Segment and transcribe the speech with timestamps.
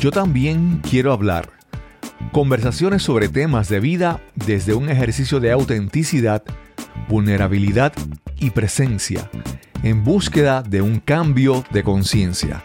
[0.00, 1.50] Yo también quiero hablar.
[2.32, 6.42] Conversaciones sobre temas de vida desde un ejercicio de autenticidad,
[7.08, 7.92] vulnerabilidad
[8.38, 9.30] y presencia,
[9.82, 12.64] en búsqueda de un cambio de conciencia.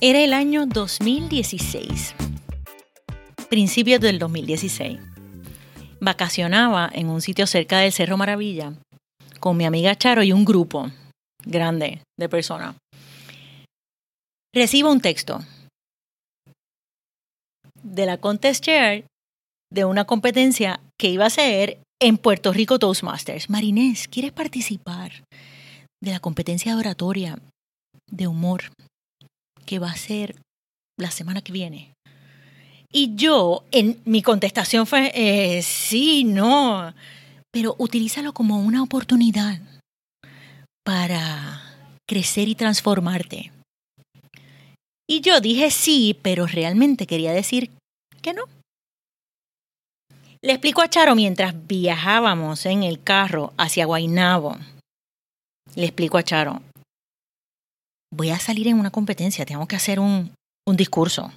[0.00, 2.14] Era el año 2016,
[3.48, 4.98] principios del 2016.
[6.00, 8.74] Vacacionaba en un sitio cerca del Cerro Maravilla
[9.40, 10.90] con mi amiga Charo y un grupo
[11.44, 12.76] grande de personas.
[14.56, 15.44] Recibo un texto
[17.82, 19.04] de la Contest Chair
[19.70, 23.50] de una competencia que iba a ser en Puerto Rico Toastmasters.
[23.50, 25.24] Marinés, ¿quieres participar
[26.02, 27.38] de la competencia de oratoria
[28.10, 28.62] de humor
[29.66, 30.40] que va a ser
[30.98, 31.92] la semana que viene?
[32.90, 36.94] Y yo, en mi contestación fue, eh, sí, no,
[37.52, 39.60] pero utilízalo como una oportunidad
[40.82, 41.60] para
[42.08, 43.52] crecer y transformarte.
[45.08, 47.70] Y yo dije sí, pero realmente quería decir
[48.22, 48.44] que no.
[50.42, 54.56] Le explico a Charo mientras viajábamos en el carro hacia Guaynabo.
[55.74, 56.62] Le explico a Charo,
[58.12, 60.32] voy a salir en una competencia, tengo que hacer un,
[60.66, 61.32] un discurso.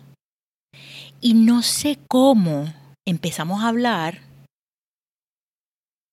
[1.22, 2.74] Y no sé cómo
[3.08, 4.22] empezamos a hablar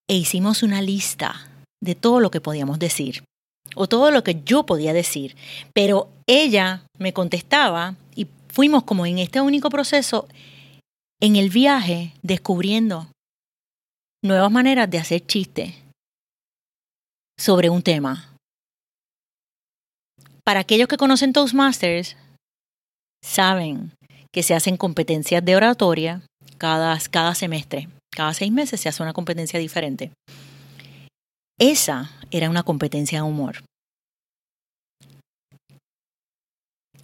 [0.08, 1.48] e hicimos una lista
[1.82, 3.24] de todo lo que podíamos decir
[3.76, 5.36] o todo lo que yo podía decir.
[5.72, 10.26] Pero ella me contestaba y fuimos como en este único proceso
[11.20, 13.06] en el viaje descubriendo
[14.24, 15.74] nuevas maneras de hacer chistes
[17.38, 18.32] sobre un tema.
[20.42, 22.16] Para aquellos que conocen Toastmasters,
[23.22, 23.92] saben
[24.32, 26.22] que se hacen competencias de oratoria
[26.58, 27.88] cada, cada semestre.
[28.10, 30.12] Cada seis meses se hace una competencia diferente.
[31.58, 33.64] Esa era una competencia de humor.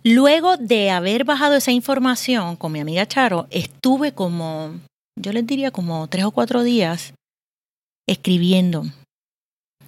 [0.05, 4.81] Luego de haber bajado esa información con mi amiga Charo, estuve como,
[5.17, 7.15] yo les diría como tres o cuatro días
[8.09, 8.85] escribiendo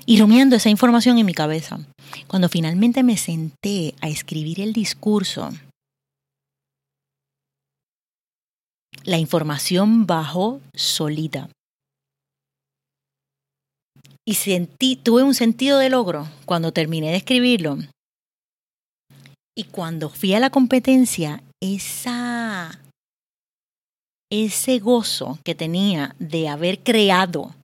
[0.06, 1.80] y rumiando esa información en mi cabeza.
[2.28, 5.50] Cuando finalmente me senté a escribir el discurso,
[9.03, 11.48] la información bajó solita.
[14.26, 17.78] Y sentí, tuve un sentido de logro cuando terminé de escribirlo.
[19.56, 22.80] Y cuando fui a la competencia, esa,
[24.32, 27.54] ese gozo que tenía de haber creado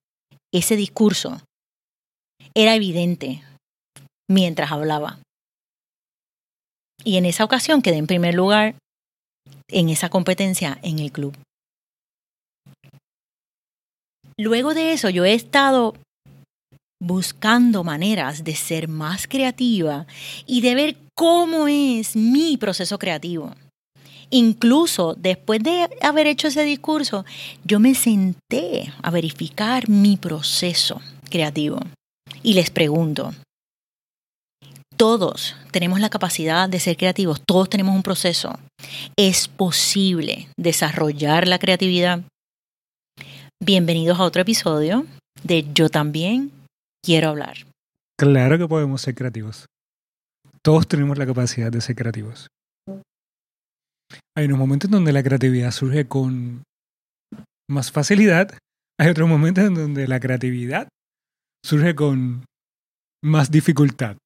[0.53, 1.41] ese discurso
[2.54, 3.42] era evidente
[4.28, 5.19] mientras hablaba.
[7.04, 8.75] Y en esa ocasión quedé en primer lugar
[9.69, 11.37] en esa competencia en el club.
[14.37, 15.94] Luego de eso yo he estado
[17.00, 20.06] buscando maneras de ser más creativa
[20.47, 23.55] y de ver cómo es mi proceso creativo.
[24.28, 27.25] Incluso después de haber hecho ese discurso,
[27.65, 31.81] yo me senté a verificar mi proceso creativo
[32.43, 33.34] y les pregunto,
[34.97, 38.59] todos tenemos la capacidad de ser creativos, todos tenemos un proceso.
[39.16, 42.22] ¿Es posible desarrollar la creatividad?
[43.59, 45.06] Bienvenidos a otro episodio
[45.43, 46.53] de Yo también
[47.05, 47.56] quiero hablar.
[48.19, 49.66] Claro que podemos ser creativos.
[50.62, 52.49] Todos tenemos la capacidad de ser creativos.
[54.37, 56.62] Hay unos momentos donde la creatividad surge con
[57.71, 58.56] más facilidad.
[58.99, 60.89] Hay otros momentos en donde la creatividad
[61.65, 62.44] surge con
[63.25, 64.16] más dificultad.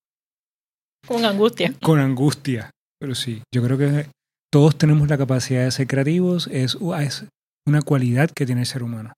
[1.07, 1.75] Con angustia.
[1.83, 2.71] Con angustia.
[3.01, 4.09] Pero sí, yo creo que
[4.51, 6.47] todos tenemos la capacidad de ser creativos.
[6.49, 7.27] Es, es
[7.69, 9.13] una cualidad que tiene el ser humano.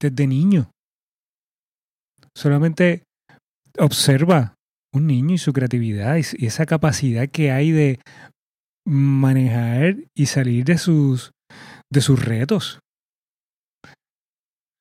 [0.00, 0.70] Desde niño.
[2.36, 3.04] Solamente
[3.78, 4.56] observa
[4.92, 7.98] un niño y su creatividad y esa capacidad que hay de
[8.86, 11.32] manejar y salir de sus,
[11.90, 12.78] de sus retos.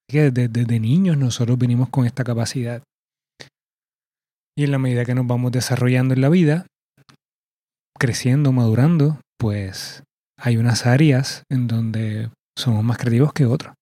[0.09, 2.83] Que desde, niños nosotros venimos con esta capacidad.
[4.57, 6.67] Y en la medida que nos vamos desarrollando en la vida,
[7.97, 10.03] creciendo, madurando, pues
[10.37, 13.75] hay unas áreas en donde somos más creativos que otras.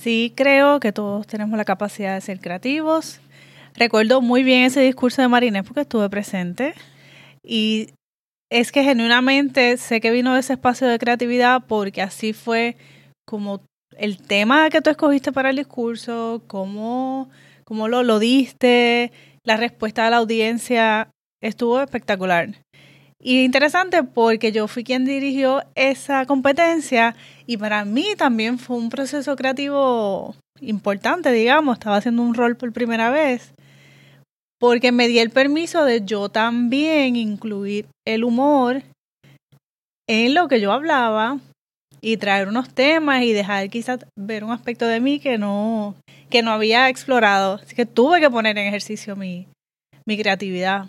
[0.00, 3.20] Sí, creo que todos tenemos la capacidad de ser creativos.
[3.74, 6.74] Recuerdo muy bien ese discurso de Marinés porque estuve presente
[7.42, 7.90] y
[8.48, 12.76] es que genuinamente sé que vino de ese espacio de creatividad porque así fue
[13.26, 13.60] como
[13.96, 17.28] el tema que tú escogiste para el discurso, cómo
[17.64, 19.10] cómo lo, lo diste,
[19.42, 21.10] la respuesta de la audiencia
[21.42, 22.50] estuvo espectacular.
[23.20, 27.16] Y interesante porque yo fui quien dirigió esa competencia
[27.48, 32.72] y para mí también fue un proceso creativo importante, digamos, estaba haciendo un rol por
[32.72, 33.54] primera vez.
[34.60, 38.82] porque me di el permiso de yo también incluir el humor
[40.08, 41.38] en lo que yo hablaba
[42.00, 45.94] y traer unos temas y dejar quizás ver un aspecto de mí que no,
[46.28, 47.60] que no había explorado.
[47.62, 49.46] Así que tuve que poner en ejercicio mi,
[50.04, 50.88] mi creatividad.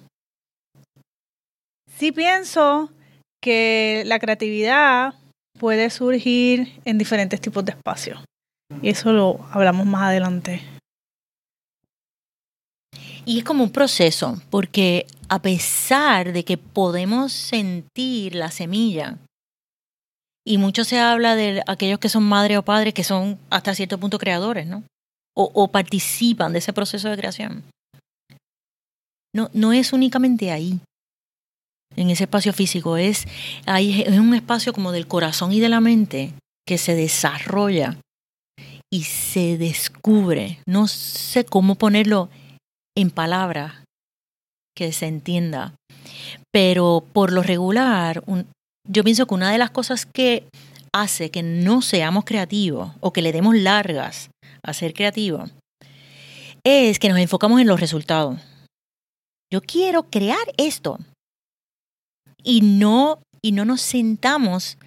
[1.96, 2.92] Sí pienso
[3.40, 5.14] que la creatividad
[5.60, 8.20] puede surgir en diferentes tipos de espacios.
[8.82, 10.62] Y eso lo hablamos más adelante.
[13.26, 19.18] Y es como un proceso, porque a pesar de que podemos sentir la semilla,
[20.48, 24.00] y mucho se habla de aquellos que son madres o padres que son hasta cierto
[24.00, 24.84] punto creadores, ¿no?
[25.36, 27.64] O, o participan de ese proceso de creación.
[29.36, 30.80] No, no es únicamente ahí,
[32.00, 33.28] en ese espacio físico, es,
[33.66, 36.34] ahí, es un espacio como del corazón y de la mente
[36.66, 37.98] que se desarrolla
[38.92, 40.60] y se descubre.
[40.66, 42.30] No sé cómo ponerlo
[42.98, 43.74] en palabras
[44.76, 45.74] que se entienda,
[46.54, 48.24] pero por lo regular,
[48.88, 50.48] yo pienso que una de las cosas que
[50.94, 54.30] hace que no seamos creativos o que le demos largas
[54.64, 55.52] a ser creativos
[56.64, 58.40] es que nos enfocamos en los resultados.
[59.52, 61.00] Yo quiero crear esto
[62.44, 64.78] y no y no nos sentamos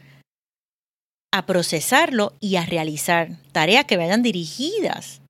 [1.33, 5.23] a procesarlo y a realizar tareas que vayan dirigidas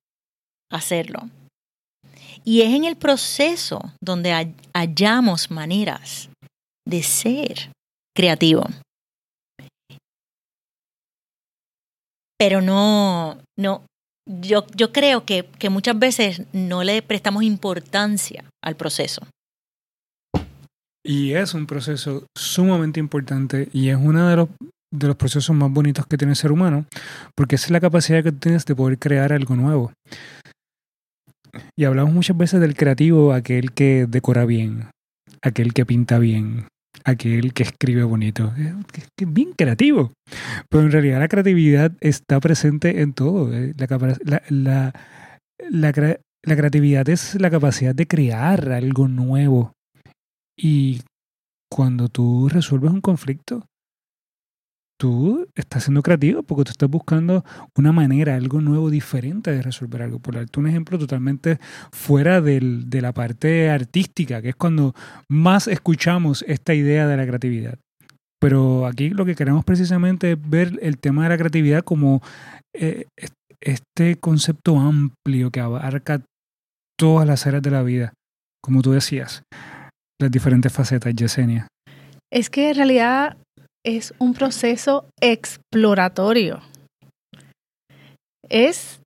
[0.71, 1.31] a hacerlo.
[2.45, 6.29] Y es en el proceso donde hallamos maneras
[6.85, 7.71] de ser
[8.17, 8.65] creativo.
[12.37, 13.87] Pero no, no,
[14.29, 19.23] yo, yo creo que, que muchas veces no le prestamos importancia al proceso.
[21.05, 24.49] Y es un proceso sumamente importante y es uno de los,
[24.93, 26.87] de los procesos más bonitos que tiene el ser humano,
[27.37, 29.93] porque es la capacidad que tienes de poder crear algo nuevo.
[31.77, 34.89] Y hablamos muchas veces del creativo, aquel que decora bien,
[35.43, 36.69] aquel que pinta bien,
[37.05, 40.13] aquel que escribe bonito, es bien creativo.
[40.71, 43.53] Pero en realidad la creatividad está presente en todo.
[43.53, 44.93] Eh, la, la,
[45.69, 45.93] la,
[46.45, 49.73] la creatividad es la capacidad de crear algo nuevo.
[50.63, 51.01] Y
[51.69, 53.67] cuando tú resuelves un conflicto,
[54.97, 57.45] tú estás siendo creativo porque tú estás buscando
[57.77, 60.21] una manera, algo nuevo, diferente de resolver algo.
[60.21, 61.59] Por darte un ejemplo totalmente
[61.91, 64.95] fuera del, de la parte artística, que es cuando
[65.29, 67.81] más escuchamos esta idea de la creatividad.
[68.41, 72.23] Pero aquí lo que queremos precisamente es ver el tema de la creatividad como
[72.73, 73.07] eh,
[73.61, 76.23] este concepto amplio que abarca
[76.97, 78.13] todas las áreas de la vida,
[78.63, 79.43] como tú decías,
[80.21, 81.69] las diferentes facetas, Yesenia.
[82.31, 83.37] Es que en realidad
[83.85, 86.63] es un proceso exploratorio.
[88.49, 89.01] Es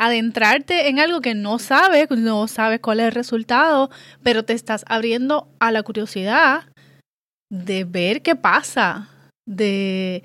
[0.00, 3.90] adentrarte en algo que no sabes, no sabes cuál es el resultado,
[4.22, 6.64] pero te estás abriendo a la curiosidad
[7.50, 9.08] de ver qué pasa,
[9.48, 10.22] de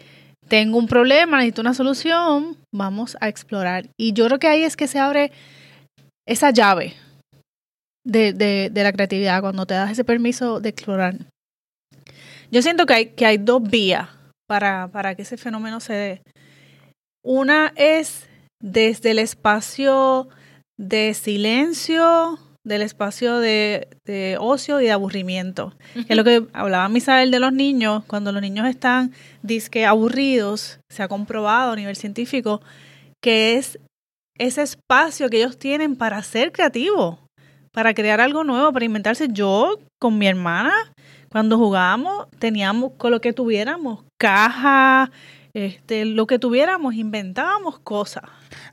[0.47, 3.87] tengo un problema, necesito una solución, vamos a explorar.
[3.97, 5.31] Y yo creo que ahí es que se abre
[6.27, 6.93] esa llave
[8.03, 11.15] de, de, de la creatividad, cuando te das ese permiso de explorar.
[12.51, 14.09] Yo siento que hay, que hay dos vías
[14.47, 16.21] para, para que ese fenómeno se dé.
[17.23, 18.27] Una es
[18.61, 20.27] desde el espacio
[20.77, 25.73] de silencio, del espacio de, de ocio y de aburrimiento.
[25.95, 31.03] es lo que hablaba Misael de los niños, cuando los niños están disque aburridos, se
[31.03, 32.61] ha comprobado a nivel científico
[33.21, 33.79] que es
[34.37, 37.19] ese espacio que ellos tienen para ser creativos,
[37.71, 39.27] para crear algo nuevo, para inventarse.
[39.31, 40.73] Yo con mi hermana
[41.31, 45.11] cuando jugábamos, teníamos con lo que tuviéramos, caja,
[45.53, 48.23] este, lo que tuviéramos, inventábamos cosas.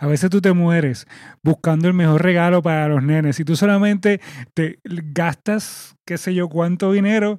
[0.00, 1.06] A veces tú te mueres
[1.44, 4.20] buscando el mejor regalo para los nenes y tú solamente
[4.54, 7.38] te gastas, qué sé yo, cuánto dinero,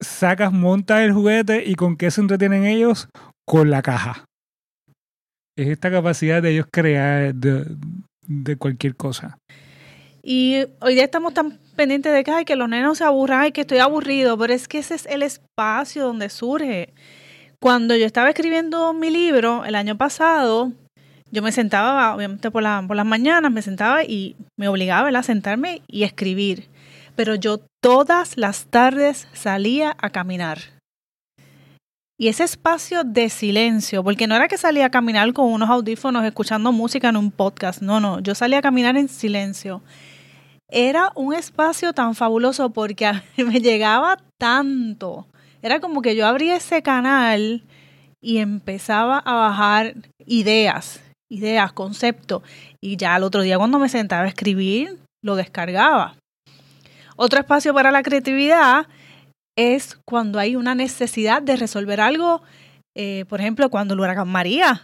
[0.00, 3.08] sacas, montas el juguete y con qué se entretienen ellos,
[3.44, 4.24] con la caja.
[5.56, 7.66] Es esta capacidad de ellos crear de,
[8.28, 9.38] de cualquier cosa.
[10.22, 13.52] Y hoy día estamos tan pendientes de que, ay, que los nenos se aburran, ay,
[13.52, 16.92] que estoy aburrido, pero es que ese es el espacio donde surge.
[17.58, 20.72] Cuando yo estaba escribiendo mi libro el año pasado,
[21.30, 25.22] yo me sentaba, obviamente por, la, por las mañanas, me sentaba y me obligaba a
[25.22, 26.68] sentarme y escribir.
[27.16, 30.58] Pero yo todas las tardes salía a caminar.
[32.18, 36.24] Y ese espacio de silencio, porque no era que salía a caminar con unos audífonos
[36.24, 39.82] escuchando música en un podcast, no, no, yo salía a caminar en silencio
[40.72, 45.26] era un espacio tan fabuloso porque a mí me llegaba tanto.
[45.62, 47.62] Era como que yo abría ese canal
[48.22, 49.94] y empezaba a bajar
[50.26, 52.42] ideas, ideas, conceptos.
[52.80, 56.16] Y ya al otro día cuando me sentaba a escribir, lo descargaba.
[57.16, 58.86] Otro espacio para la creatividad
[59.56, 62.42] es cuando hay una necesidad de resolver algo,
[62.96, 64.82] eh, por ejemplo, cuando el huracán María,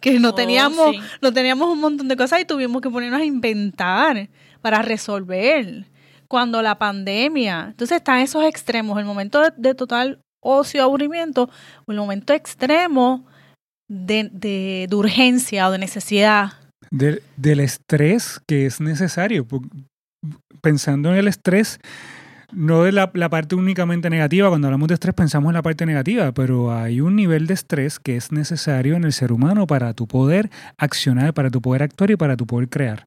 [0.00, 1.02] que no Oh, teníamos, sí.
[1.20, 4.28] no teníamos un montón de cosas y tuvimos que ponernos a inventar
[4.60, 5.86] para resolver.
[6.28, 11.48] Cuando la pandemia, entonces están esos extremos, el momento de, total ocio, aburrimiento,
[11.86, 13.24] o el momento extremo
[13.88, 16.52] de, urgencia o de necesidad.
[16.90, 17.22] Del,
[17.60, 19.46] estrés que es necesario.
[20.60, 21.78] Pensando en el estrés,
[22.52, 25.86] no de la, la parte únicamente negativa, cuando hablamos de estrés pensamos en la parte
[25.86, 29.94] negativa, pero hay un nivel de estrés que es necesario en el ser humano para
[29.94, 33.04] tu poder accionar, para tu poder actuar y para tu poder crear.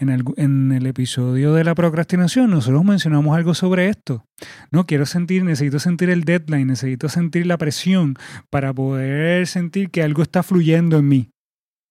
[0.00, 4.24] En el, en el episodio de la procrastinación nosotros mencionamos algo sobre esto.
[4.72, 8.16] No quiero sentir, necesito sentir el deadline, necesito sentir la presión
[8.50, 11.30] para poder sentir que algo está fluyendo en mí.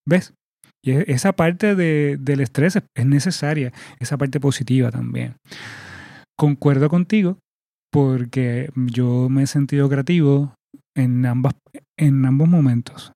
[0.06, 0.34] ¿Ves?
[0.86, 5.36] Y esa parte de- del estrés es- es necesaria, esa parte positiva también.
[6.38, 7.38] Concuerdo contigo
[7.90, 10.54] porque yo me he sentido creativo
[10.98, 11.54] en, ambas,
[11.98, 13.14] en ambos momentos.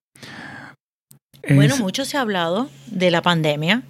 [1.56, 3.84] Bueno, mucho se ha hablado de la pandemia,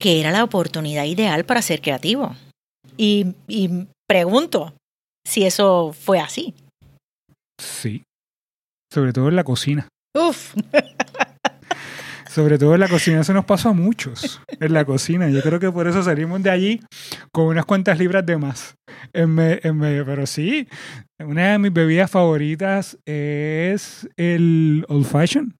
[0.00, 2.34] que era la oportunidad ideal para ser creativo.
[2.96, 4.74] Y, y pregunto
[5.26, 6.54] si eso fue así.
[7.60, 8.02] Sí.
[8.92, 9.88] Sobre todo en la cocina.
[10.16, 10.54] Uf,
[12.30, 14.40] Sobre todo en la cocina, eso nos pasó a muchos.
[14.58, 15.28] En la cocina.
[15.30, 16.80] Yo creo que por eso salimos de allí
[17.32, 18.74] con unas cuantas libras de más.
[19.12, 20.04] En me- en medio.
[20.04, 20.66] Pero sí,
[21.20, 25.54] una de mis bebidas favoritas es el Old Fashion.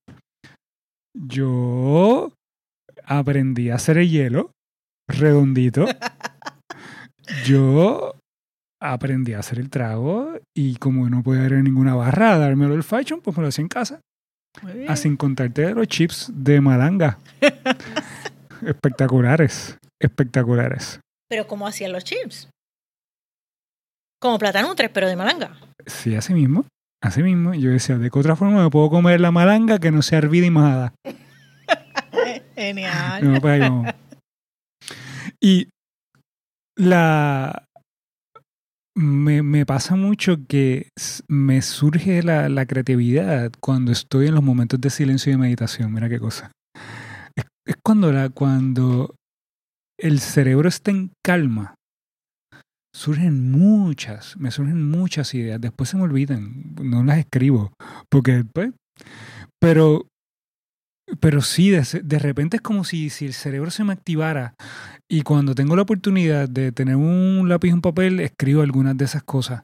[1.15, 2.31] Yo
[3.05, 4.51] aprendí a hacer el hielo
[5.07, 5.85] redondito.
[7.45, 8.15] Yo
[8.81, 12.65] aprendí a hacer el trago y como no podía ir a ninguna barra a darme
[12.65, 14.01] el Fashion, pues me lo hacía en casa.
[14.87, 17.19] Ah, sin contarte de los chips de malanga.
[18.65, 20.99] espectaculares, espectaculares.
[21.29, 22.49] pero ¿cómo hacían los chips?
[24.21, 25.57] Como platanutres, pero de malanga.
[25.85, 26.65] Sí, así mismo,
[27.05, 27.53] así mismo.
[27.53, 30.45] Yo decía, ¿de qué otra forma me puedo comer la malanga que no sea hervida
[30.45, 30.93] y majada?
[32.55, 33.33] Genial.
[33.33, 33.93] No, pues ahí vamos.
[35.39, 35.69] Y
[36.77, 37.63] la...
[38.97, 40.87] Me, me pasa mucho que
[41.27, 45.93] me surge la, la creatividad cuando estoy en los momentos de silencio y de meditación.
[45.93, 46.53] Mira qué cosa.
[47.35, 49.13] Es, es cuando, la, cuando
[49.99, 51.74] el cerebro está en calma.
[52.95, 55.59] Surgen muchas, me surgen muchas ideas.
[55.59, 57.73] Después se me olvidan, no las escribo.
[58.09, 58.71] Porque, pues,
[59.59, 60.07] pero
[61.19, 64.55] pero sí, de, de repente es como si, si el cerebro se me activara
[65.11, 69.03] y cuando tengo la oportunidad de tener un lápiz y un papel, escribo algunas de
[69.03, 69.63] esas cosas.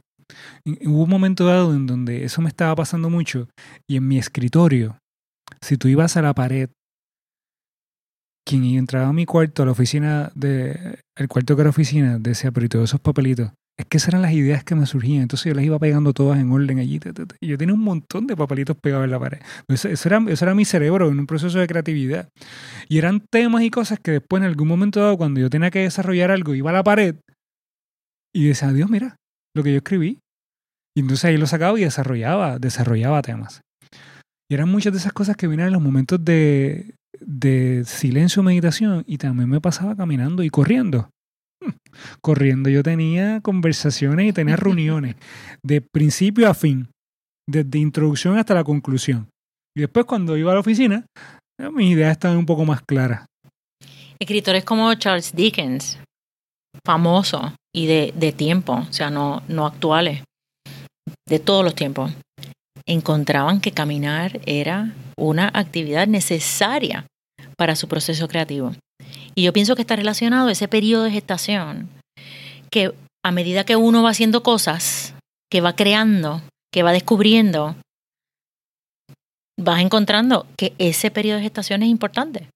[0.66, 3.48] Y hubo un momento dado en donde eso me estaba pasando mucho
[3.90, 5.00] y en mi escritorio,
[5.62, 6.70] si tú ibas a la pared,
[8.60, 12.51] quien entraba a mi cuarto, a la oficina, de, el cuarto que era oficina, decía,
[12.51, 15.22] pero y todos esos papelitos, es que esas eran las ideas que me surgían.
[15.22, 17.00] Entonces yo las iba pegando todas en orden allí.
[17.00, 19.39] ta, ta, ta, yo tenía un montón de papelitos pegados en la pared.
[19.67, 22.29] Eso, eso era, eso era mi cerebro en un proceso de creatividad.
[22.89, 25.79] Y eran temas y cosas que después en algún momento dado, cuando yo tenía que
[25.79, 27.15] desarrollar algo, iba a la pared
[28.34, 29.15] y decía, Dios, mira
[29.55, 30.20] lo que yo escribí.
[30.96, 33.62] Y entonces ahí lo sacaba y desarrollaba, desarrollaba temas.
[34.50, 36.96] Y eran muchas de esas cosas que venían en los momentos de,
[37.32, 41.10] de silencio, meditación, y también me pasaba caminando y corriendo.
[41.64, 41.72] Hmm.
[42.22, 45.16] Corriendo yo tenía conversaciones y tenía reuniones
[45.64, 46.90] de principio a fin,
[47.48, 49.30] desde introducción hasta la conclusión.
[49.76, 51.06] Y después cuando iba a la oficina,
[51.60, 53.26] eh, mis ideas estaban un poco más claras.
[54.20, 55.98] Escritores como Charles Dickens,
[56.86, 60.24] famoso y de, de tiempo, o sea, no, no actuales,
[61.28, 62.14] de todos los tiempos,
[62.86, 67.06] encontraban que caminar era una actividad necesaria
[67.62, 68.74] para su proceso creativo.
[69.36, 71.91] Y yo pienso que está relacionado ese periodo de gestación,
[72.72, 72.91] que
[73.24, 75.13] a medida que uno va haciendo cosas,
[75.48, 76.41] que va creando,
[76.74, 77.75] que va descubriendo,
[79.60, 82.50] vas encontrando que ese periodo de gestación es importante.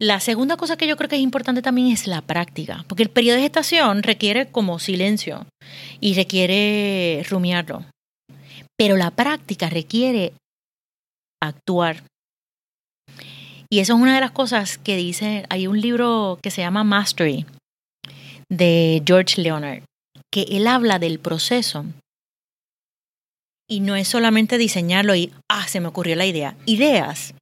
[0.00, 3.10] La segunda cosa que yo creo que es importante también es la práctica, porque el
[3.10, 5.44] periodo de gestación requiere como silencio
[6.00, 7.84] y requiere rumiarlo.
[8.78, 10.32] Pero la práctica requiere
[11.42, 12.04] actuar.
[13.72, 16.82] Y eso es una de las cosas que dice, hay un libro que se llama
[16.82, 17.46] Mastery
[18.48, 19.84] de George Leonard,
[20.32, 21.84] que él habla del proceso.
[23.68, 26.56] Y no es solamente diseñarlo y, ah, se me ocurrió la idea.
[26.66, 27.34] Ideas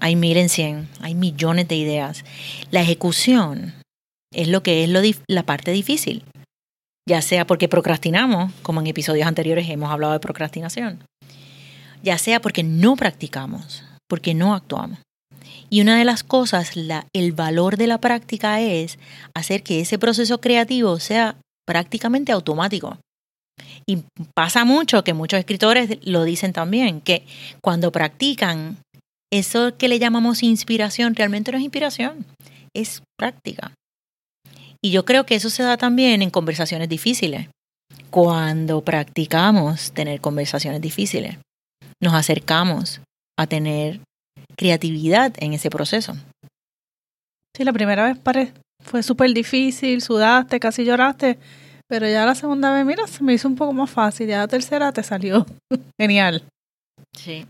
[0.00, 2.24] hay mil en cien, hay millones de ideas.
[2.70, 3.74] La ejecución
[4.32, 6.24] es lo que es lo la parte difícil,
[7.08, 11.04] ya sea porque procrastinamos, como en episodios anteriores hemos hablado de procrastinación,
[12.02, 14.98] ya sea porque no practicamos, porque no actuamos.
[15.70, 16.72] Y una de las cosas,
[17.12, 18.98] el valor de la práctica es
[19.34, 22.98] hacer que ese proceso creativo sea prácticamente automático.
[23.86, 27.26] Y pasa mucho que muchos escritores lo dicen también, que
[27.60, 28.78] cuando practican
[29.30, 32.24] eso que le llamamos inspiración, realmente no es inspiración,
[32.74, 33.72] es práctica.
[34.82, 37.48] Y yo creo que eso se da también en conversaciones difíciles.
[38.10, 41.38] Cuando practicamos tener conversaciones difíciles,
[42.00, 43.00] nos acercamos
[43.38, 44.00] a tener
[44.58, 46.14] creatividad en ese proceso.
[47.56, 51.38] Sí, la primera vez pare fue súper difícil, sudaste, casi lloraste,
[51.88, 54.48] pero ya la segunda vez, mira, se me hizo un poco más fácil, ya la
[54.48, 55.46] tercera te salió
[56.00, 56.42] genial.
[57.16, 57.46] Sí.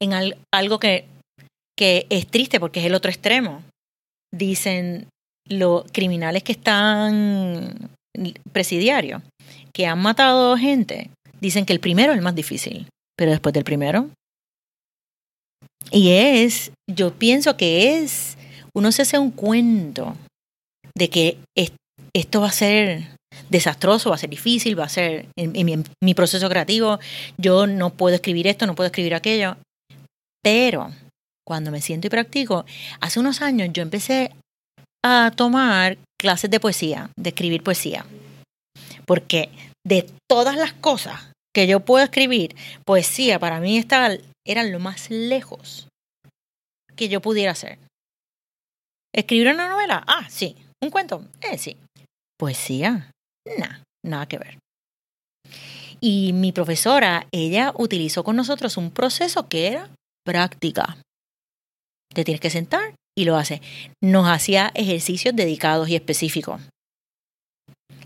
[0.00, 0.12] En
[0.52, 1.06] algo que,
[1.76, 3.62] que es triste porque es el otro extremo.
[4.32, 5.08] Dicen
[5.48, 7.90] los criminales que están
[8.52, 9.22] presidiarios,
[9.72, 13.64] que han matado gente, dicen que el primero es el más difícil, pero después del
[13.64, 14.10] primero.
[15.90, 18.36] Y es, yo pienso que es,
[18.74, 20.16] uno se hace un cuento
[20.94, 21.38] de que
[22.14, 23.18] esto va a ser
[23.48, 26.98] desastroso, va a ser difícil, va a ser en, mi, proceso creativo,
[27.36, 29.56] yo no puedo escribir esto, no puedo escribir aquello.
[30.42, 30.92] Pero
[31.46, 32.64] cuando me siento y practico,
[33.00, 34.32] hace unos años yo empecé
[35.04, 38.04] a tomar clases de poesía, de escribir poesía.
[39.06, 39.48] Porque
[39.86, 42.54] de todas las cosas que yo puedo escribir,
[42.84, 44.10] poesía para mí estaba,
[44.48, 45.88] era lo más lejos
[46.96, 47.78] que yo pudiera hacer.
[49.14, 50.02] ¿Escribir una novela?
[50.06, 50.56] Ah, sí.
[50.82, 51.24] ¿Un cuento?
[51.40, 51.76] Eh, sí.
[52.38, 53.10] Poesía.
[53.58, 54.58] Nah, nada que ver.
[56.00, 59.90] Y mi profesora, ella utilizó con nosotros un proceso que era
[60.24, 60.98] práctica.
[62.14, 63.60] Te tienes que sentar y lo hace.
[64.02, 66.60] Nos hacía ejercicios dedicados y específicos.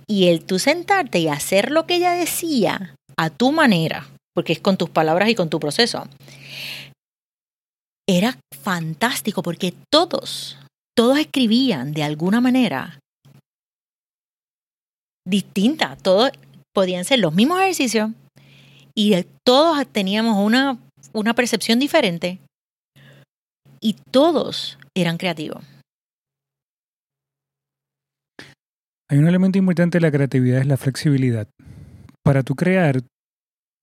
[0.06, 4.61] Y el tú sentarte y hacer lo que ella decía a tu manera, porque es
[4.61, 6.07] con tus palabras y con tu proceso,
[8.09, 10.59] era fantástico porque todos,
[10.97, 12.99] todos escribían de alguna manera
[15.27, 15.97] distinta.
[15.97, 16.31] Todos
[16.75, 18.11] podían ser los mismos ejercicios
[18.95, 19.14] y
[19.47, 20.79] todos teníamos una,
[21.12, 22.38] una percepción diferente
[23.81, 25.64] y todos eran creativos.
[29.11, 31.47] Hay un elemento importante de la creatividad, es la flexibilidad.
[32.25, 33.03] Para tú crear,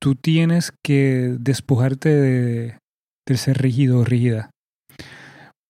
[0.01, 2.77] tú tienes que despojarte de,
[3.35, 4.49] ser rígido o rígida.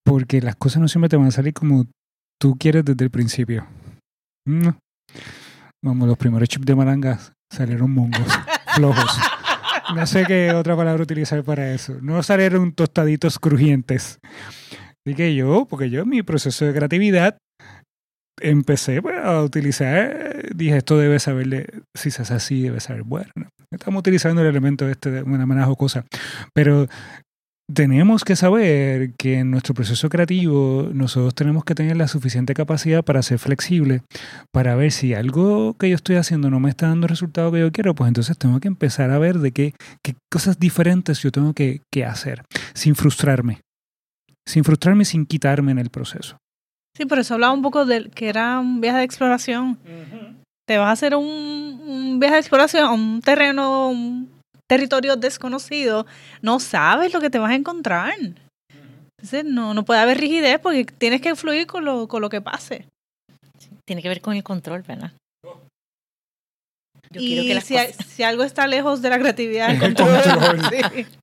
[0.06, 1.86] Porque las cosas no siempre te van a salir como
[2.39, 3.68] tú quieres desde el principio.
[4.48, 4.78] No.
[5.84, 8.28] Vamos, los primeros chips de malangas salieron mongos,
[8.76, 9.18] flojos.
[9.96, 11.98] No sé qué otra palabra utilizar para eso.
[12.02, 14.20] No salieron tostaditos crujientes.
[15.06, 17.38] Así que yo, porque yo en mi proceso de creatividad
[18.42, 23.32] empecé pues, a utilizar, dije, esto debe saberle, si se hace así, debe saber bueno.
[23.71, 26.05] Estamos utilizando el elemento este de una manera cosa.
[26.53, 26.88] Pero
[27.71, 33.03] tenemos que saber que en nuestro proceso creativo nosotros tenemos que tener la suficiente capacidad
[33.03, 34.01] para ser flexible,
[34.51, 37.60] para ver si algo que yo estoy haciendo no me está dando el resultado que
[37.60, 41.32] yo quiero, pues entonces tengo que empezar a ver de qué, qué cosas diferentes yo
[41.32, 43.62] tengo que, hacer, sin frustrarme,
[44.47, 46.38] sin frustrarme, sin quitarme en el proceso.
[46.97, 49.77] Sí, por eso hablaba un poco de que era un viaje de exploración.
[50.69, 53.91] Te vas a hacer un, un viaje de exploración a un terreno,
[54.67, 56.05] territorio desconocido,
[56.43, 58.13] no sabes lo que te vas a encontrar.
[59.17, 62.39] Entonces no, no puede haber rigidez porque tienes que fluir con lo, con lo que
[62.39, 62.86] pase.
[63.84, 65.12] Tiene que ver con el control, ¿verdad?
[67.15, 67.75] y si,
[68.08, 70.21] si, algo está lejos de la creatividad, el control.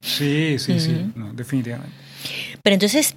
[0.01, 1.95] sí, sí, sí, definitivamente.
[2.65, 3.15] Pero entonces,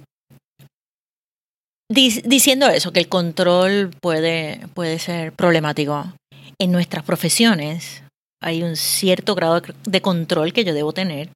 [1.90, 6.12] diciendo eso, que el control puede, puede ser problemático,
[6.60, 8.02] en nuestras profesiones,
[8.42, 11.30] hay un cierto grado de control que yo debo tener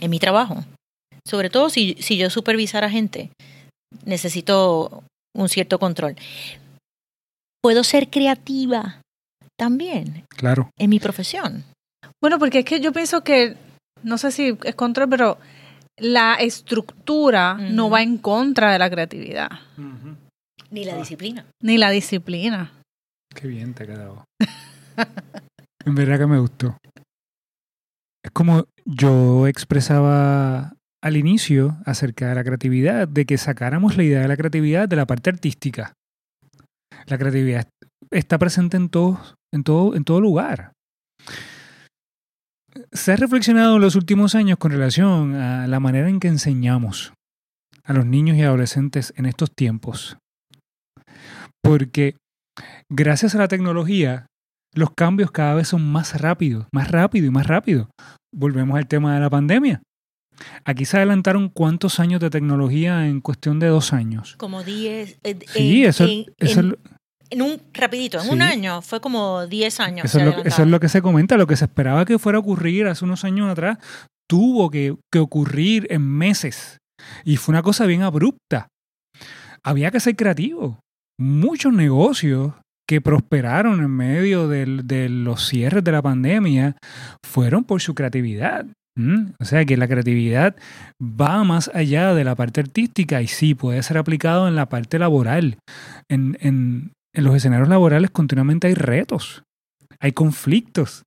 [0.00, 0.64] en mi trabajo.
[1.26, 3.30] Sobre todo si, si yo supervisar a gente,
[4.04, 5.04] necesito
[5.36, 6.16] un cierto control.
[7.62, 9.02] Puedo ser creativa
[9.58, 10.24] también.
[10.30, 10.70] Claro.
[10.78, 11.64] En mi profesión.
[12.22, 13.56] Bueno, porque es que yo pienso que,
[14.02, 15.38] no sé si es control, pero
[15.98, 19.50] la estructura no va en contra de la creatividad.
[20.70, 21.44] Ni la disciplina.
[21.62, 22.72] Ni la disciplina.
[23.34, 24.24] Qué bien te ha quedado.
[25.84, 26.76] En verdad que me gustó.
[28.22, 34.20] Es como yo expresaba al inicio acerca de la creatividad, de que sacáramos la idea
[34.20, 35.94] de la creatividad de la parte artística.
[37.06, 37.68] La creatividad
[38.10, 39.18] está presente en todo,
[39.50, 40.72] en todo, en todo lugar.
[42.92, 47.14] Se ha reflexionado en los últimos años con relación a la manera en que enseñamos
[47.84, 50.18] a los niños y adolescentes en estos tiempos.
[51.62, 52.16] Porque
[52.90, 54.26] gracias a la tecnología
[54.74, 57.88] los cambios cada vez son más rápidos, más rápido y más rápido.
[58.34, 59.82] Volvemos al tema de la pandemia.
[60.64, 64.36] Aquí se adelantaron cuántos años de tecnología en cuestión de dos años.
[64.36, 65.18] Como 10.
[65.24, 66.76] eh, Sí, en- eso, en, eso, en- es-
[67.30, 68.30] en un rapidito, en Sí.
[68.30, 70.04] un año, fue como 10 años.
[70.04, 72.18] eso es lo, que- eso es lo que se comenta, lo que se esperaba que
[72.18, 73.78] fuera a ocurrir hace unos años atrás,
[74.30, 76.78] tuvo que, que ocurrir en meses.
[77.24, 78.68] Y fue una cosa bien abrupta.
[79.64, 80.78] Había que ser creativo.
[81.18, 82.52] Muchos negocios
[82.88, 86.76] que prosperaron en medio de los cierres de la pandemia
[87.22, 88.66] fueron por su creatividad.
[89.38, 90.56] O sea que la creatividad
[91.00, 94.98] va más allá de la parte artística y sí puede ser aplicado en la parte
[94.98, 95.58] laboral.
[96.08, 99.44] En, los escenarios laborales continuamente hay retos,
[100.00, 101.04] hay conflictos.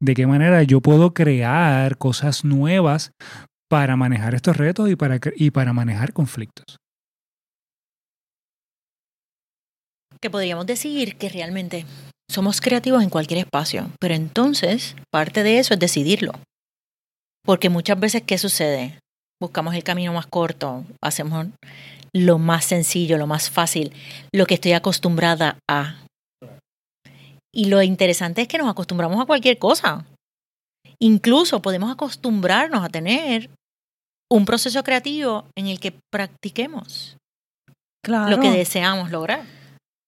[0.00, 3.12] ¿De qué manera yo puedo crear cosas nuevas
[3.68, 6.81] para manejar estos retos y para manejar conflictos?
[10.22, 11.84] Que podríamos decir que realmente
[12.30, 16.32] somos creativos en cualquier espacio, pero entonces parte de eso es decidirlo.
[17.44, 18.98] Porque muchas veces, ¿qué sucede?
[19.40, 21.48] Buscamos el camino más corto, hacemos
[22.14, 23.92] lo más sencillo, lo más fácil,
[24.32, 26.04] lo que estoy acostumbrada a.
[27.54, 30.06] Y lo interesante es que nos acostumbramos a cualquier cosa.
[31.00, 33.50] Incluso podemos acostumbrarnos a tener
[34.30, 37.16] un proceso creativo en el que practiquemos
[38.04, 38.30] Claro.
[38.36, 39.42] lo que deseamos lograr.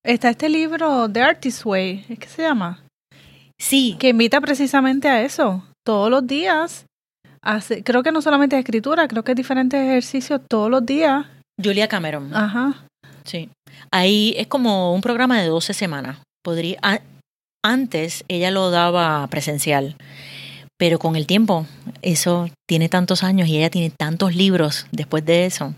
[0.05, 2.83] Está este libro, The Artist Way, ¿es que se llama?
[3.59, 5.65] Sí, Que invita precisamente a eso.
[5.87, 6.87] Todos los días.
[7.47, 11.27] hace- creo que no solamente es escritura, creo que es diferentes ejercicios todos los días.
[11.63, 12.35] Julia Cameron.
[12.35, 12.87] Ajá.
[13.25, 13.51] Sí.
[13.93, 16.19] Ahí es como un programa de 12 semanas.
[16.43, 17.01] Podría, a-
[17.63, 19.97] antes ella lo daba presencial,
[20.79, 21.67] pero con el tiempo,
[22.01, 25.75] eso tiene tantos años y ella tiene tantos libros después de eso.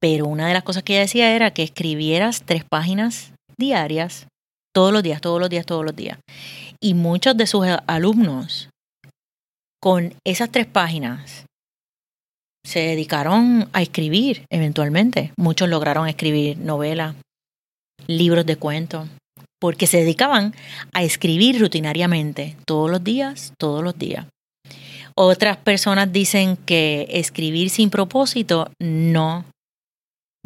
[0.00, 4.26] Pero una de las cosas que ella decía era que escribieras tres páginas diarias,
[4.74, 6.18] todos los días, todos los días, todos los días.
[6.80, 8.70] Y muchos de sus alumnos,
[9.80, 11.46] con esas tres páginas,
[12.64, 15.32] se dedicaron a escribir eventualmente.
[15.36, 17.16] Muchos lograron escribir novelas,
[18.06, 19.08] libros de cuentos,
[19.60, 20.54] porque se dedicaban
[20.92, 24.26] a escribir rutinariamente, todos los días, todos los días.
[25.16, 29.44] Otras personas dicen que escribir sin propósito no,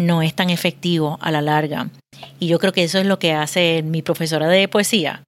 [0.07, 1.88] no es tan efectivo a la larga.
[2.38, 5.25] Y yo creo que eso es lo que hace mi profesora de poesía.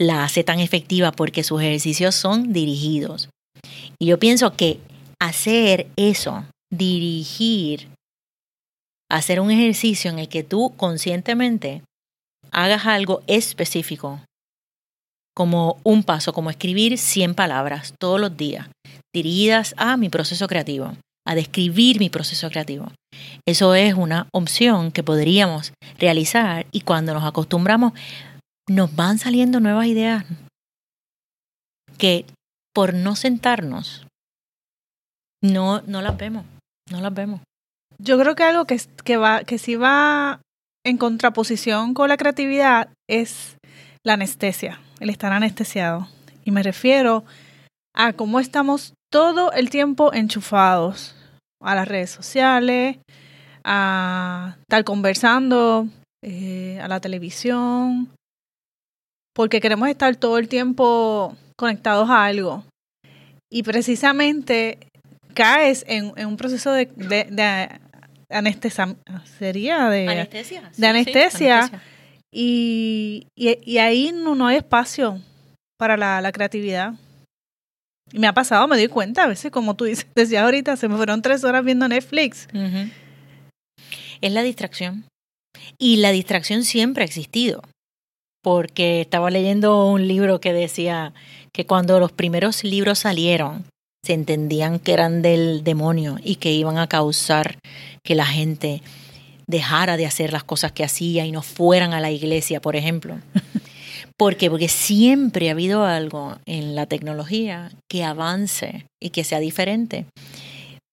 [0.00, 3.28] La hace tan efectiva porque sus ejercicios son dirigidos.
[3.98, 4.78] Y yo pienso que
[5.20, 7.88] hacer eso, dirigir,
[9.10, 11.82] hacer un ejercicio en el que tú conscientemente
[12.50, 14.20] hagas algo específico,
[15.34, 18.68] como un paso, como escribir 100 palabras todos los días,
[19.14, 20.94] dirigidas a mi proceso creativo,
[21.26, 22.90] a describir mi proceso creativo.
[23.46, 27.92] Eso es una opción que podríamos realizar y cuando nos acostumbramos
[28.68, 30.24] nos van saliendo nuevas ideas
[31.98, 32.24] que
[32.74, 34.06] por no sentarnos
[35.42, 36.44] no, no las vemos,
[36.90, 37.40] no las vemos.
[37.98, 40.40] Yo creo que algo que, que, va, que sí va
[40.84, 43.56] en contraposición con la creatividad es
[44.04, 46.08] la anestesia, el estar anestesiado.
[46.44, 47.24] Y me refiero
[47.94, 51.15] a cómo estamos todo el tiempo enchufados
[51.66, 52.98] a las redes sociales,
[53.64, 55.88] a estar conversando,
[56.24, 58.10] eh, a la televisión,
[59.34, 62.64] porque queremos estar todo el tiempo conectados a algo.
[63.52, 64.78] Y precisamente
[65.34, 67.68] caes en, en un proceso de, de, de
[68.30, 68.96] anestesia,
[69.38, 70.70] sería de Anestesia.
[70.76, 71.70] de anestesia.
[72.32, 75.20] y, y, y ahí no, no hay espacio
[75.78, 76.94] para la, la creatividad.
[78.12, 80.88] Y me ha pasado, me doy cuenta, a veces, como tú dices, decías ahorita, se
[80.88, 82.48] me fueron tres horas viendo Netflix.
[84.20, 85.04] Es la distracción.
[85.78, 87.62] Y la distracción siempre ha existido.
[88.42, 91.12] Porque estaba leyendo un libro que decía
[91.52, 93.64] que cuando los primeros libros salieron,
[94.04, 97.58] se entendían que eran del demonio y que iban a causar
[98.04, 98.82] que la gente
[99.48, 103.18] dejara de hacer las cosas que hacía y no fueran a la iglesia, por ejemplo.
[104.18, 104.48] ¿Por qué?
[104.48, 110.06] Porque siempre ha habido algo en la tecnología que avance y que sea diferente.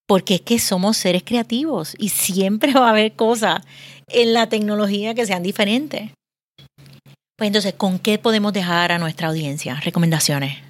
[0.08, 3.64] Porque es que somos seres creativos y siempre va a haber cosas
[4.08, 6.12] en la tecnología que sean diferentes.
[7.38, 9.80] Pues entonces, ¿con qué podemos dejar a nuestra audiencia?
[9.80, 10.62] Recomendaciones.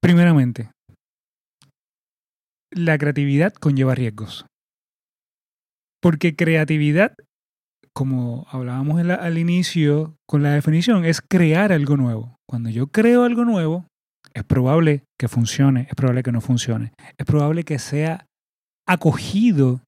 [0.00, 0.70] Primeramente,
[2.70, 4.44] la creatividad conlleva riesgos.
[6.00, 7.14] Porque creatividad,
[7.94, 12.36] como hablábamos al inicio con la definición, es crear algo nuevo.
[12.48, 13.86] Cuando yo creo algo nuevo,
[14.34, 18.26] es probable que funcione, es probable que no funcione, es probable que sea
[18.86, 19.80] acogido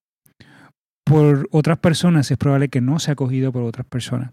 [1.04, 4.32] por otras personas, es probable que no sea acogido por otras personas.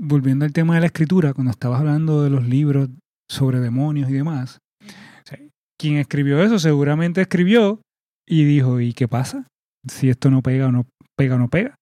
[0.00, 2.88] Volviendo al tema de la escritura, cuando estabas hablando de los libros
[3.30, 4.58] sobre demonios y demás,
[5.80, 7.80] Quien escribió eso seguramente escribió
[8.26, 9.46] y dijo, ¿y qué pasa?
[9.88, 10.86] Si esto no pega o no
[11.18, 11.74] pega o no pega.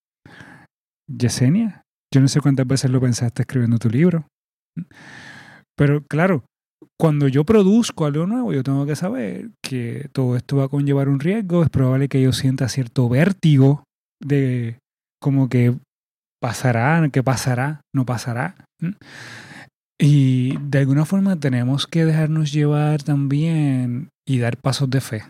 [1.06, 4.26] Yesenia, yo no sé cuántas veces lo pensaste escribiendo tu libro.
[5.76, 6.44] Pero claro,
[6.98, 11.08] cuando yo produzco algo nuevo, yo tengo que saber que todo esto va a conllevar
[11.08, 11.62] un riesgo.
[11.62, 13.84] Es probable que yo sienta cierto vértigo
[14.20, 14.78] de
[15.20, 15.76] como que
[16.40, 18.56] pasará, que pasará, no pasará.
[20.00, 25.22] Y de alguna forma tenemos que dejarnos llevar también y dar pasos de fe.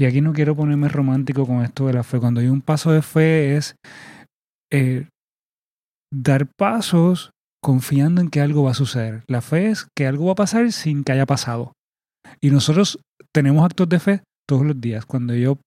[0.00, 2.18] Y aquí no quiero ponerme romántico con esto de la fe.
[2.18, 3.76] Cuando hay un paso de fe es
[4.72, 5.06] eh,
[6.10, 7.32] dar pasos
[7.62, 9.24] confiando en que algo va a suceder.
[9.28, 11.74] La fe es que algo va a pasar sin que haya pasado.
[12.40, 12.98] Y nosotros
[13.30, 15.04] tenemos actos de fe todos los días.
[15.04, 15.58] Cuando yo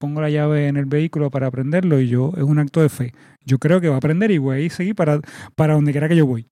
[0.00, 3.14] pongo la llave en el vehículo para prenderlo y yo es un acto de fe.
[3.44, 5.20] Yo creo que va a prender y voy a seguir para,
[5.56, 6.46] para donde quiera que yo voy.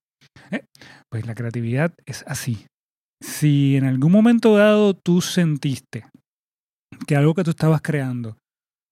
[0.50, 0.64] ¿Eh?
[1.12, 2.66] Pues la creatividad es así.
[3.22, 6.06] Si en algún momento dado tú sentiste
[7.06, 8.36] que algo que tú estabas creando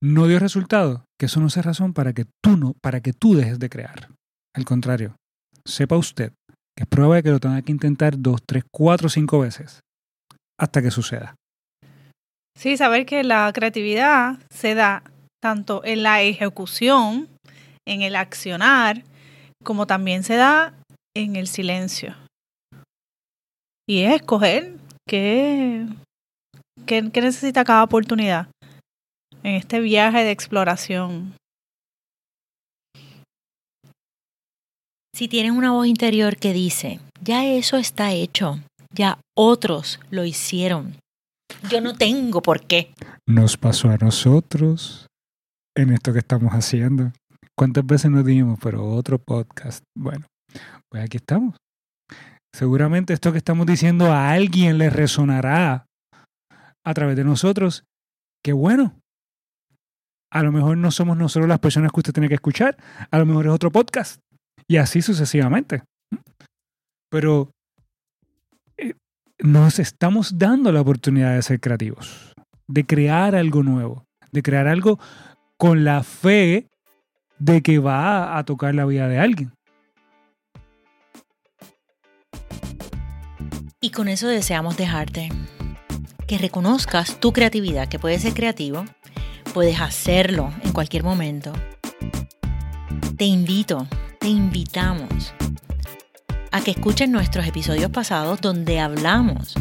[0.03, 3.35] no dio resultado, que eso no sea razón para que tú no, para que tú
[3.35, 4.09] dejes de crear.
[4.55, 5.17] Al contrario,
[5.65, 6.33] sepa usted
[6.77, 9.81] que es probable que lo tenga que intentar dos, tres, cuatro, cinco veces
[10.59, 11.37] hasta que suceda.
[12.57, 15.03] Sí, saber que la creatividad se da
[15.43, 17.29] tanto en la ejecución,
[17.87, 19.03] en el accionar,
[19.63, 20.75] como también se da
[21.17, 22.15] en el silencio.
[23.89, 24.79] Y es escoger
[26.87, 28.49] qué, qué, necesita cada oportunidad
[29.43, 31.35] en este viaje de exploración.
[35.15, 38.61] Si tienes una voz interior que dice, ya eso está hecho,
[38.91, 40.97] ya otros lo hicieron,
[41.71, 42.93] yo no tengo por qué.
[43.27, 45.07] Nos pasó a nosotros
[45.77, 47.13] en esto que estamos haciendo.
[47.57, 49.83] ¿Cuántas veces nos dijimos, pero otro podcast?
[49.97, 50.27] Bueno,
[50.91, 51.57] pues aquí estamos.
[52.55, 55.87] Seguramente esto que estamos diciendo a alguien le resonará
[56.85, 57.85] a través de nosotros.
[58.43, 59.01] Qué bueno.
[60.31, 62.77] A lo mejor no somos nosotros las personas que usted tiene que escuchar.
[63.11, 64.21] A lo mejor es otro podcast.
[64.67, 65.83] Y así sucesivamente.
[67.11, 67.51] Pero
[68.77, 68.95] eh,
[69.39, 72.35] nos estamos dando la oportunidad de ser creativos,
[72.67, 74.99] de crear algo nuevo, de crear algo
[75.57, 76.69] con la fe
[77.39, 79.53] de que va a tocar la vida de alguien.
[83.81, 85.29] Y con eso deseamos dejarte.
[86.27, 88.85] Que reconozcas tu creatividad, que puedes ser creativo,
[89.53, 91.53] puedes hacerlo en cualquier momento.
[93.17, 93.87] Te invito,
[94.19, 95.35] te invitamos
[96.51, 99.55] a que escuchen nuestros episodios pasados donde hablamos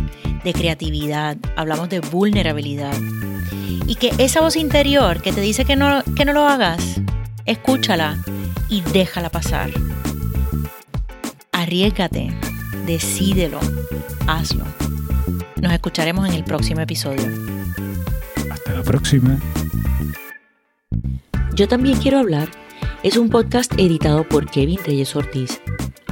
[0.43, 2.93] de creatividad, hablamos de vulnerabilidad.
[3.87, 7.01] Y que esa voz interior que te dice que no, que no lo hagas,
[7.45, 8.17] escúchala
[8.69, 9.71] y déjala pasar.
[11.51, 12.33] Arriesgate,
[12.85, 13.59] decídelo,
[14.27, 14.82] hazlo.
[15.73, 17.23] Nos escucharemos en el próximo episodio.
[18.51, 19.39] Hasta la próxima.
[21.55, 22.47] Yo también quiero hablar.
[23.01, 25.59] Es un podcast editado por Kevin Reyes Ortiz.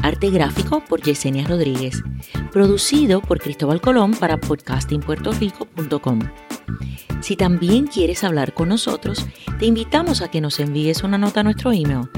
[0.02, 2.02] Arte gráfico por Yesenia Rodríguez.
[2.52, 6.20] Producido por Cristóbal Colón para podcastingpuertorico.com.
[7.22, 9.26] Si también quieres hablar con nosotros,
[9.60, 12.10] te invitamos a que nos envíes una nota a nuestro email,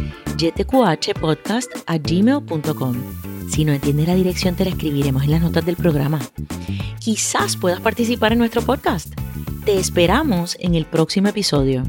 [2.03, 2.95] gmail.com
[3.53, 6.19] si no entiendes la dirección, te la escribiremos en las notas del programa.
[6.99, 9.13] Quizás puedas participar en nuestro podcast.
[9.63, 11.83] Te esperamos en el próximo episodio.